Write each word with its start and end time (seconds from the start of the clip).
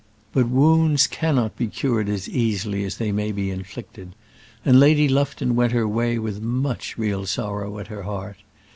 But 0.33 0.49
wounds 0.49 1.05
cannot 1.05 1.55
be 1.55 1.67
cured 1.67 2.09
as 2.09 2.27
easily 2.27 2.83
as 2.85 2.97
they 2.97 3.11
may 3.11 3.31
be 3.31 3.51
inflicted, 3.51 4.15
and 4.65 4.79
Lady 4.79 5.07
Lufton 5.07 5.55
went 5.55 5.73
her 5.73 5.87
way 5.87 6.17
with 6.17 6.41
much 6.41 6.97
real 6.97 7.27
sorrow 7.27 7.77
at 7.77 7.85
her 7.89 8.01
heart. 8.01 8.37